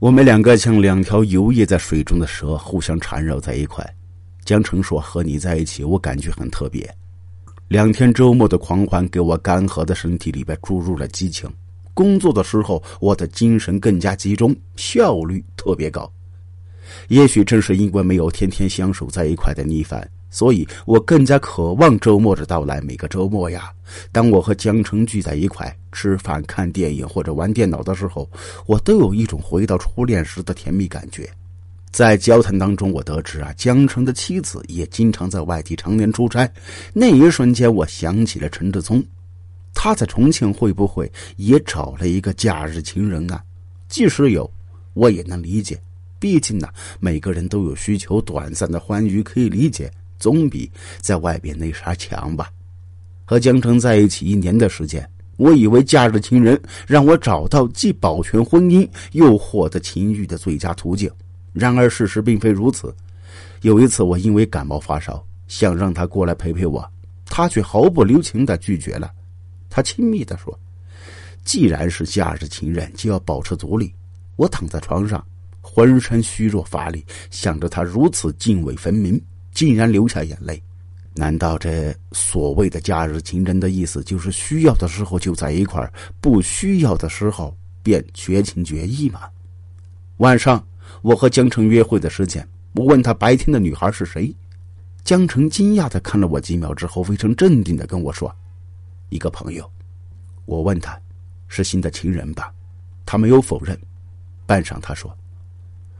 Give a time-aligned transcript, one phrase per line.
[0.00, 3.84] 我们两个像两条游弋在水中的蛇，互相缠绕在一块。
[4.44, 6.88] 江澄说：“和你在一起，我感觉很特别。
[7.66, 11.50] 两天周末的狂欢，给我干涸的身体里边注入了激情。
[11.94, 16.08] 工作的时候，我的精神更加集中，效率特别高。
[17.08, 22.82] 也许正是因为没有天天相守在一块的腻烦。”所以我更加渴望周末的到来。
[22.82, 23.72] 每个周末呀，
[24.12, 28.28] 当我和江城聚在一块吃饭、看电影或者玩电脑的时候，
[28.66, 31.26] 我都有一种回到初恋时的甜蜜感觉。
[31.90, 36.46] 在交谈当中，我得知啊，江城的妻子也经常在外地常年出差。
[36.92, 39.02] 那一瞬间，我想起了陈志聪，
[39.72, 43.42] 他在重庆会不会也找了一个假日情人啊？
[43.88, 44.48] 即使有，
[44.92, 45.80] 我也能理解，
[46.18, 46.68] 毕竟呢，
[47.00, 49.90] 每个人都有需求，短暂的欢愉可以理解。
[50.18, 50.68] 总比
[51.00, 52.50] 在外边那啥强吧。
[53.24, 61.08] 和江城在一起一年的时间，我以为假日情人让我找到既保全婚姻又获得情欲的最佳途径。
[61.52, 62.92] 然而事实并非如此。
[63.62, 66.84] 有一次，我因为感冒发烧，想让他过来陪陪我，
[67.24, 69.10] 他却毫不留情的拒绝了。
[69.70, 70.58] 他亲密的说
[71.44, 73.94] ：“既然是假日情人，就要保持独立。”
[74.34, 75.24] 我躺在床上，
[75.70, 79.20] 浑身虚弱乏力，想着他如此泾渭分明。
[79.52, 80.62] 竟然流下眼泪，
[81.14, 89.22] 难道这所谓的假日情人的意思就是需要的时候就在一块儿，不需要的时候便绝情绝义吗？
[90.18, 90.64] 晚上，
[91.02, 94.32] 我和江城约会的时间，我问他白天的女孩是谁，
[95.02, 98.32] 江城惊讶的看了我几秒之后，非常镇定的跟我说
[99.10, 99.68] ：“一个朋友。”
[100.46, 100.96] 我问他
[101.48, 102.52] ：“是新的情人吧？”
[103.04, 103.76] 他没有否认，
[104.46, 105.12] 半晌他说：“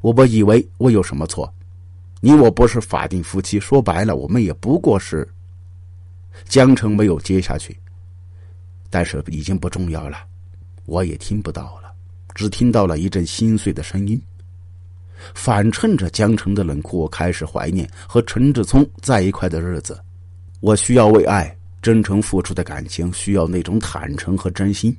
[0.00, 1.52] 我不以为我有什么错。”
[2.22, 5.26] 你我不是法定夫妻，说白了，我们也不过是。
[6.44, 7.74] 江城没有接下去，
[8.90, 10.18] 但是已经不重要了，
[10.84, 11.90] 我也听不到了，
[12.34, 14.20] 只听到了一阵心碎的声音。
[15.34, 19.98] 反衬着江城的冷酷，我开始怀念和陈志聪在一块的日子。
[20.60, 24.94] 我需要为爱真诚付出的感情，需要那种坦诚和真心。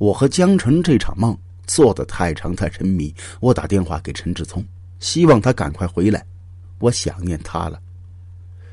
[0.00, 1.38] 我和江城这场梦
[1.72, 4.62] 做的太长太沉迷，我打电话给陈志聪，
[5.00, 6.22] 希望他赶快回来。
[6.78, 7.80] 我想念他了。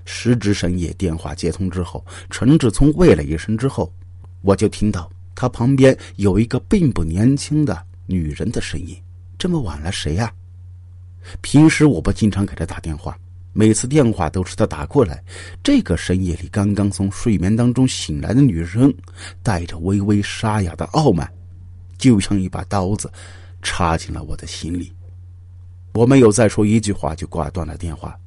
[0.03, 3.89] 时值深夜，电话接通之后，陈志聪喂了一声之后，
[4.41, 8.97] 我就听到他旁边有一个并不年轻的女人的声音。
[9.37, 10.29] 这么晚了，谁呀？
[11.39, 13.17] 平时我不经常给他打电话，
[13.53, 15.23] 每次电话都是他打过来。
[15.63, 18.93] 这个深夜里，刚刚从睡眠当中醒来的女生，
[19.41, 21.31] 带着微微沙哑的傲慢，
[21.99, 23.11] 就像一把刀子，
[23.61, 24.91] 插进了我的心里。
[25.93, 28.17] 我没有再说一句话，就挂断了电话，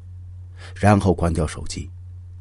[0.77, 1.91] 然后关掉手机。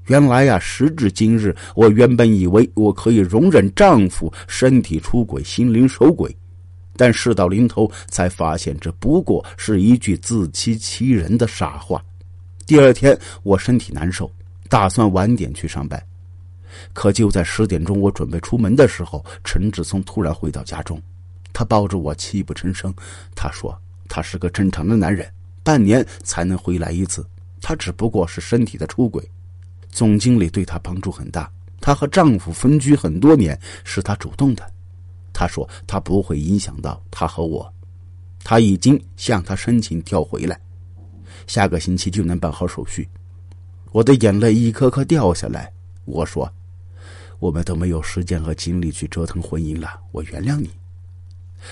[0.07, 6.35] 原来呀，时至今日，我原本以为我可以容忍丈夫身体出轨、心灵守轨，
[6.97, 12.03] 但事到临头，才发现这不过是一句自欺欺人的傻话。
[12.65, 14.29] 第二天，我身体难受，
[14.67, 16.01] 打算晚点去上班。
[16.93, 20.99] 可就在十点钟，我准备出门的时候，陈志聪突然回到家中，
[21.53, 22.93] 他抱着我泣不成声。
[23.35, 23.77] 他说。
[24.13, 25.25] 他是个正常的男人，
[25.63, 27.25] 半年才能回来一次。
[27.61, 29.25] 他只不过是身体的出轨。
[29.89, 31.49] 总经理对他帮助很大。
[31.79, 34.69] 她和丈夫分居很多年，是他主动的。
[35.31, 37.73] 他说他不会影响到他和我。
[38.43, 40.59] 他已经向他申请调回来，
[41.47, 43.07] 下个星期就能办好手续。
[43.93, 45.71] 我的眼泪一颗颗掉下来。
[46.03, 46.51] 我说，
[47.39, 49.97] 我们都没有时间和精力去折腾婚姻了。
[50.11, 50.69] 我原谅你。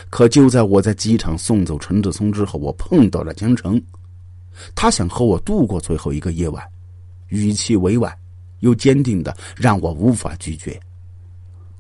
[0.10, 3.82] 可就在我在机场送走陈志聪之后，我碰到了江城，
[4.76, 6.64] 他想和我度过最后一个夜晚，
[7.30, 8.16] 语气委婉
[8.60, 10.80] 又坚定的让我无法拒绝。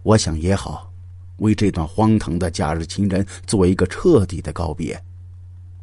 [0.03, 0.91] 我想也好，
[1.37, 4.99] 为这段荒唐的假日情人做一个彻底的告别。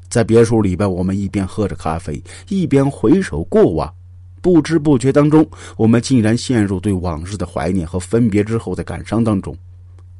[0.08, 3.92] 在别墅里边，我们一边喝着咖啡，一边回首过往，
[4.40, 9.56] 不知不觉当中，我们竟然陷入对往日的怀念和分别之后的感伤当中。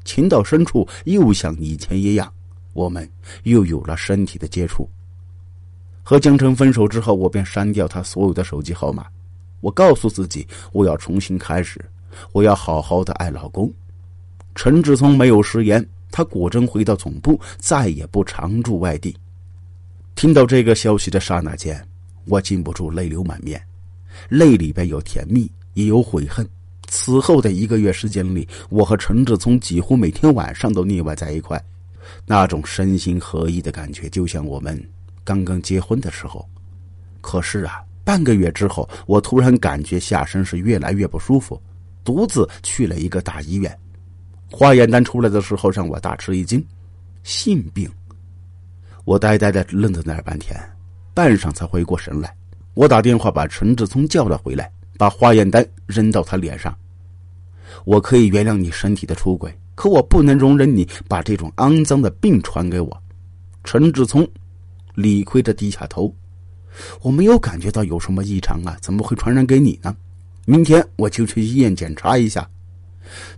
[0.06, 2.32] 情到深处，又像以前一样，
[2.72, 3.06] 我们
[3.42, 4.88] 又有了身体的接触。
[6.02, 9.04] 和江城分手之后，我便删掉他所有的手机号码。
[9.60, 11.84] 我告诉自己，我要重新开始，
[12.30, 13.70] 我要好好的爱老公。
[14.54, 19.16] 陈志聪没有食言，他果真回到总部，再也不常驻外地。
[20.14, 21.84] 听到这个消息的刹那间，
[22.26, 23.60] 我禁不住泪流满面，
[24.28, 26.48] 泪里边有甜蜜，也有悔恨。
[26.96, 31.62] 此后的一个月时间里，我和陈志聪几乎每天晚上都腻歪在一块，
[32.24, 34.82] 那种身心合一的感觉，就像我们
[35.22, 36.48] 刚刚结婚的时候。
[37.20, 41.60] 可是啊，半个月之后，我突然感觉下身是越来越不舒服，
[42.02, 43.78] 独自去了一个大医院。
[44.50, 46.66] 化验单出来的时候，让我大吃一惊，
[47.24, 47.88] 性病。
[49.04, 50.58] 我呆呆的愣在那儿半天，
[51.12, 52.34] 半晌才回过神来。
[52.72, 56.74] 我打电话把陈志聪叫了回来，把化验单扔到他脸上。
[57.84, 63.02] 我可以原谅你身体的出轨，可我不能容忍你把这种肮脏的病传给我。
[63.64, 64.26] 陈志聪
[64.94, 66.14] 理亏的低下头，
[67.02, 69.96] 我没有感觉到有什么异常啊，怎么会传染给你呢？
[70.44, 72.48] 明天我就去医院检查一下。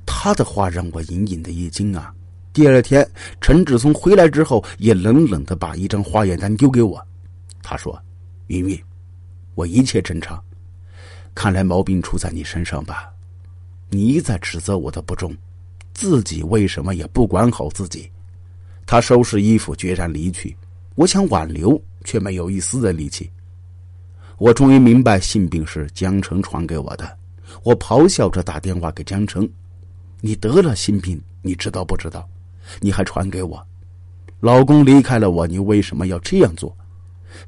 [0.04, 2.12] 他的话让我隐隐的一惊啊。
[2.52, 3.08] 第二天，
[3.40, 7.00] 陈志聪回来之后，也冷冷的把一张化验单丢给我。
[7.62, 7.98] 他说
[8.48, 8.78] ：“云云，
[9.54, 10.42] 我一切正常，
[11.34, 13.10] 看来毛病出在你身上吧？
[13.90, 15.34] 你在指责我的不忠，
[15.94, 18.10] 自己为什么也不管好自己？”
[18.86, 20.56] 他收拾衣服，决然离去。
[20.94, 23.30] 我想挽留，却没有一丝的力气。
[24.38, 27.18] 我终于明白，性病是江城传给我的。
[27.62, 29.48] 我咆哮着打电话给江城
[30.20, 32.28] ：“你得了性病，你知道不知道？”
[32.80, 33.66] 你还传给我，
[34.40, 36.76] 老公离开了我，你为什么要这样做？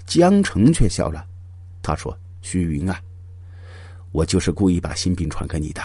[0.07, 1.27] 江城却笑了，
[1.83, 2.99] 他说：“徐云啊，
[4.13, 5.83] 我就是故意把性病传给你的。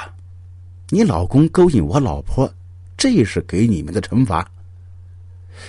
[0.90, 2.52] 你老公勾引我老婆，
[2.96, 4.50] 这是给你们的惩罚。”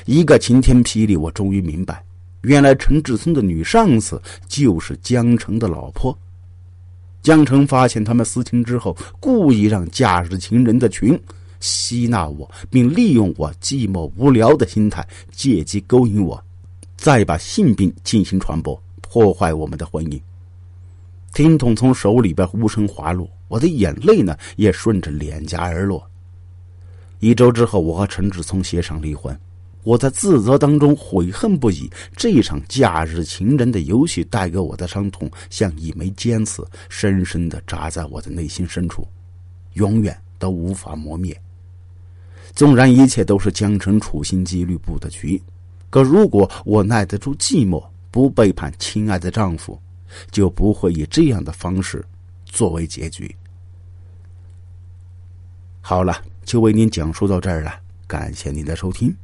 [0.05, 2.05] 一个晴天霹雳，我终于明白，
[2.43, 6.17] 原来陈志聪的女上司就是江城的老婆。
[7.23, 11.19] 江城发现他们私情之后，故意让假日情人的群。
[11.59, 16.41] 吸纳我，并利用我寂寞无聊的心态，借机勾引我，
[16.97, 20.21] 再把性病进行传播，破坏我们的婚姻。
[21.33, 26.09] 听筒从手里边无声滑落，我的眼泪呢也顺着脸颊而落。
[27.21, 29.39] 一周之后，我和陈志聪协商离婚。
[29.83, 31.89] 我在自责当中悔恨不已。
[32.17, 39.07] 这场假日情人的游戏带给我的伤痛，像一枚尖刺，深深的扎在我的内心深处，
[39.75, 41.41] 永远都无法磨灭。
[42.53, 45.41] 纵然一切都是江城处心积虑布的局，
[45.89, 49.81] 可如果我耐得住寂寞，不背叛亲爱的丈夫，
[50.31, 52.05] 就不会以这样的方式
[52.45, 53.35] 作为结局。
[55.81, 57.73] 好了，就为您讲述到这儿了，
[58.07, 59.17] 感谢您的收听。